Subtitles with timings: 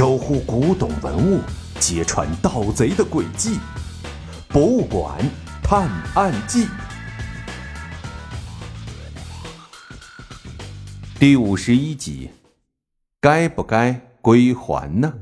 [0.00, 1.42] 守护古董文物，
[1.78, 3.56] 揭穿盗贼的诡计，
[4.48, 5.18] 《博物馆
[5.62, 6.64] 探案记》
[11.18, 12.30] 第五十一集：
[13.20, 15.12] 该不该归还呢？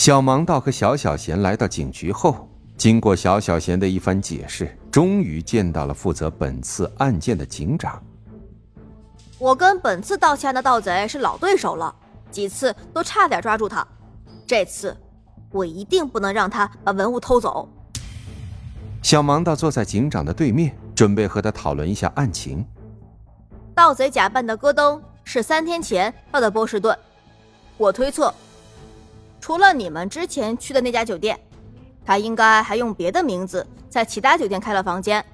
[0.00, 8.02] 小盲道和小小贤来到警局后，经过小小贤的一番解释，终于见到了负责本次案件的警长。
[9.38, 11.94] 我跟本次盗窃案的盗贼是老对手了，
[12.30, 13.86] 几次都差点抓住他。
[14.46, 14.96] 这次，
[15.50, 17.68] 我一定不能让他把文物偷走。
[19.02, 22.64] 小盲道坐在警长的对面，准备和他讨论一下案情。
[23.74, 26.98] 盗贼假扮的戈登是三天前到的波士顿，
[27.76, 28.34] 我推测。
[29.40, 31.40] 除了你们之前去的那家酒店，
[32.04, 35.24] 他应该还用别的名字在其他酒店开了房间。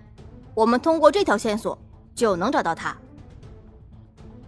[0.54, 1.76] 我们通过这条线索
[2.14, 2.96] 就能找到他。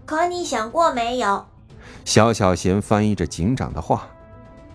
[0.06, 1.44] 可你想过没有？
[2.04, 4.08] 小小贤翻译着警长的话：“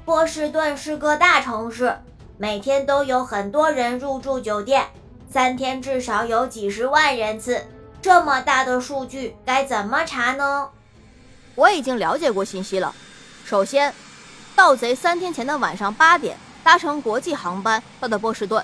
[0.06, 1.98] 波士顿是个大城市，
[2.38, 4.86] 每天都有很多人入住酒店，
[5.30, 7.66] 三天至少有几十万人次。
[8.02, 10.70] 这么大的数据该怎么查呢？”
[11.56, 12.94] 我已经了解过信息了。
[13.46, 13.94] 首先。
[14.56, 18.64] 盗贼三天前的晚上八点搭乘国际航班到的波士顿，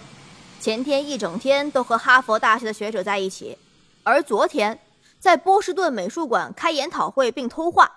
[0.59, 3.58] 前天一整天都和哈佛大学的学者在一起，
[4.04, 4.80] 而昨天
[5.20, 7.92] 在波士顿美术馆开研讨会并偷画，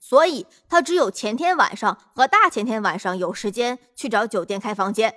[0.00, 5.14] 所以他只有前天晚上和大前天晚上有时间去找酒店开房间。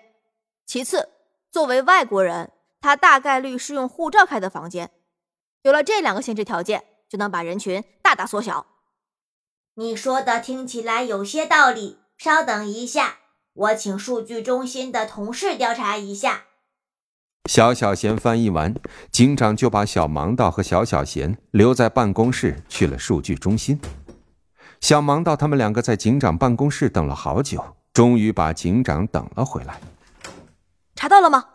[0.66, 1.10] 其次，
[1.50, 4.92] 作为外国人，他大概率是用护照开的房间。
[5.62, 8.68] 有了这两个限制条件，就能把人群大大缩小。
[9.76, 11.98] 你说的听起来有些道理。
[12.20, 13.20] 稍等一下，
[13.54, 16.48] 我请数据中心的同事调查一下。
[17.50, 18.76] 小小贤翻译完，
[19.10, 23.80] 警长就把小盲道和小小贤留在办公室，去了数据中心。
[24.82, 29.80] 小盲道他们两个在警长办公室等了好久，终于把警长等了回来。
[30.96, 31.52] 查到了吗？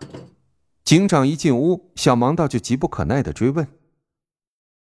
[0.82, 3.68] 警长一进屋，小盲道就急不可耐的追问：“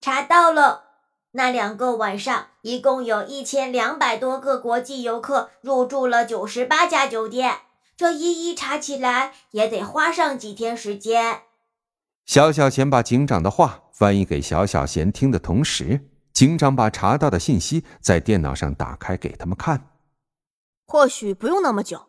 [0.02, 0.88] 查到了。”
[1.32, 7.60] 那两个晚上，一共有一千两百多个国际游客入住了九十八家酒店。
[7.96, 11.42] 这一一查起来也得花上几天时间。
[12.26, 19.90] 小小贤把警长的话翻译给小小贤听的同时，警长把查到的信息在电脑上打开给他们看。
[20.86, 22.08] 或许不用那么久。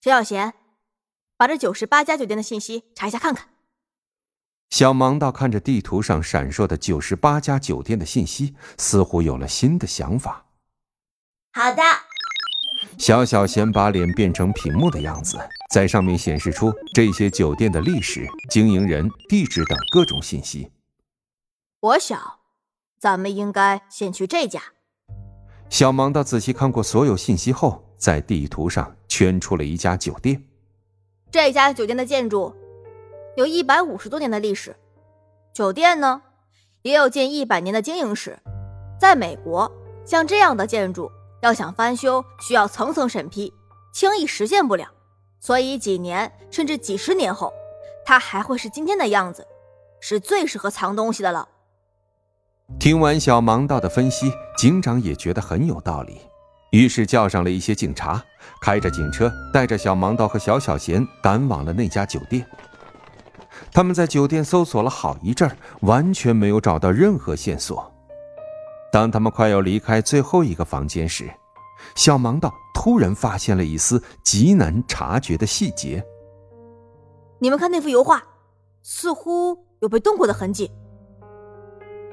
[0.00, 0.54] 小小贤，
[1.36, 3.48] 把这九十八家酒店的信息查一下看看。
[4.70, 10.46] 小盲道看着地图上闪烁的九十八家酒店的信息，似乎有了新的想法。
[11.52, 11.82] 好的，
[12.98, 15.38] 小小贤把脸变成屏幕的样子，
[15.70, 20.72] 在上面显示出这些酒店的历史、经营人、地址等各种信息。
[21.78, 22.20] 我想，
[22.98, 24.60] 咱们应该先去这家。
[25.70, 30.42] 小盲道仔细看过所有信息后，在地图上圈出了一家酒店。
[31.30, 32.52] 这家酒店的建筑。
[33.36, 34.76] 有一百五十多年的历史，
[35.52, 36.22] 酒店呢
[36.82, 38.38] 也有近一百年的经营史。
[39.00, 39.70] 在美国，
[40.04, 41.10] 像这样的建筑
[41.42, 43.52] 要想翻修，需要层层审批，
[43.92, 44.86] 轻易实现不了。
[45.40, 47.52] 所以几年甚至几十年后，
[48.06, 49.44] 它还会是今天的样子，
[50.00, 51.48] 是最适合藏东西的了。
[52.78, 56.20] 听完小盲道的分析，警长也觉得很有道理，
[56.70, 58.22] 于是叫上了一些警察，
[58.62, 62.46] 开着警车带着小盲道和小小贤赶往了那家酒店。
[63.72, 67.92] 他们在酒店搜索了好一阵，完全没有找到任何线索。
[68.92, 71.28] 当他们快要离开最后一个房间时，
[71.96, 76.04] 小盲道突然发现了一丝极难察觉的细节。
[77.40, 78.22] 你们看那幅油画，
[78.82, 80.70] 似乎有被动过的痕迹。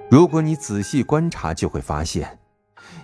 [0.09, 2.39] 如果你仔细观察，就会发现，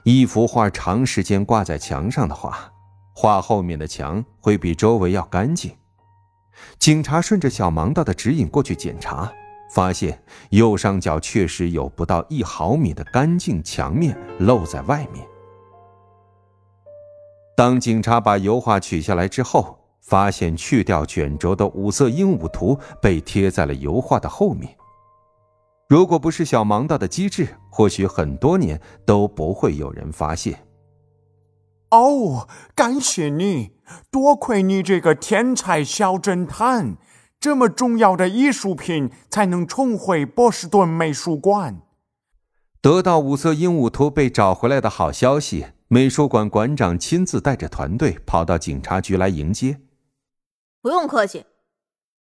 [0.03, 2.71] 一幅画长时间挂在墙上的话，
[3.13, 5.71] 画后面的墙会比周围要干净。
[6.80, 9.31] 警察顺着小盲道的指引过去检查，
[9.74, 15.25] 发现右上角确实有不到一毫米的干净墙面露在外面。
[17.56, 24.75] 当警察把油画取下来之后，发现去掉卷轴的五色鹦鹉图被贴在了油画的后面。
[25.89, 30.66] 如果不是小盲道的机智，或许很多年都不会有人发现。
[31.89, 33.78] 哦，感谢你！
[34.12, 36.98] 多亏你这个天才小侦探，
[37.39, 41.81] 这么重要的艺术品才能重回波士顿美术馆。
[42.81, 49.80] 得到五色鹦鹉图被找回来的好消息，美术馆馆长亲自带着团队跑到警察局来迎接。
[50.81, 51.45] 不用客气，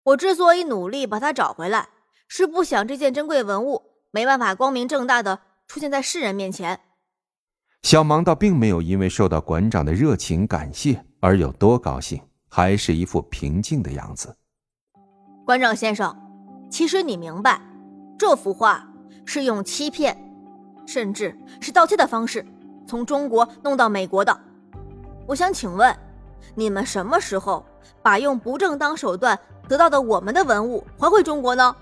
[0.03, 1.89] 我之所以努力把它找回来，
[2.27, 6.79] 是不想这件珍贵文物没办法光明正大的出现在世人面前。
[7.83, 12.19] 小盲道并没有因为受到馆长的热情感谢而有多高兴，
[12.49, 14.33] 还是一副平静的样子。
[15.45, 16.15] 馆长先生，
[16.69, 17.61] 其实你明白，
[18.17, 18.87] 这幅画
[19.25, 20.17] 是用欺骗，
[20.87, 22.45] 甚至是盗窃的方式。
[22.87, 24.37] 从中国弄到美国的，
[25.27, 25.93] 我想请问，
[26.55, 27.65] 你们什么时候
[28.01, 29.37] 把用不正当手段
[29.67, 31.75] 得到的我们的文物还回中国呢？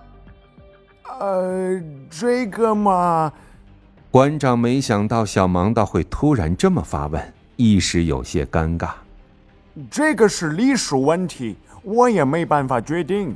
[1.19, 3.31] 呃，这个嘛，
[4.11, 8.89] 馆长没想到小盲道会突然这么发问，一时有些尴尬。
[9.89, 13.33] 这个是历史问题，我也没办法决定。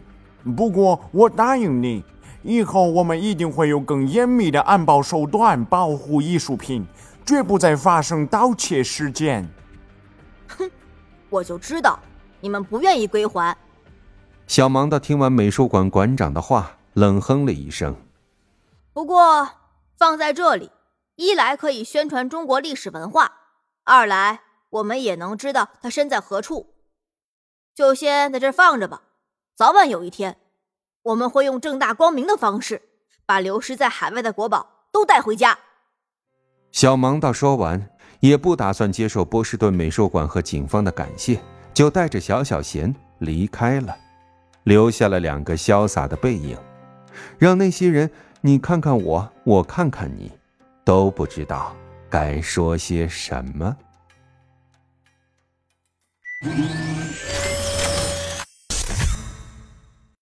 [0.57, 2.03] 不过我答应你，
[2.43, 6.85] 以后我们一定会有更严密的安保手段保护艺术品。
[7.25, 9.47] 绝不再发生盗窃事件。
[10.47, 10.69] 哼，
[11.29, 11.97] 我就知道
[12.39, 13.55] 你们不愿意归还。
[14.45, 17.95] 小盲道听完美术馆馆长的话，冷哼了一声。
[18.93, 19.49] 不过
[19.97, 20.71] 放在这里，
[21.15, 23.31] 一来可以宣传中国历史文化，
[23.85, 26.73] 二来我们也能知道他身在何处。
[27.73, 29.03] 就先在这放着吧。
[29.55, 30.37] 早晚有一天，
[31.03, 32.81] 我们会用正大光明的方式，
[33.25, 35.57] 把流失在海外的国宝都带回家。
[36.73, 37.89] 小盲道说完，
[38.19, 41.41] 也不打算接受波士顿美术馆和警方的感谢，
[41.73, 43.95] 就带着小小贤离开了，
[44.63, 46.57] 留下了两个潇洒的背影，
[47.37, 48.11] 让那些人
[48.45, 50.31] 你看看我，我看看你，
[50.83, 51.75] 都不知道
[52.11, 53.75] 该说些什么。